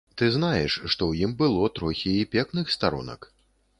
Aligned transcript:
Ты 0.19 0.27
знаеш, 0.35 0.77
што 0.93 1.01
ў 1.11 1.27
ім 1.27 1.35
было 1.41 1.69
трохі 1.81 2.17
і 2.23 2.27
пекных 2.35 2.73
старонак. 2.77 3.33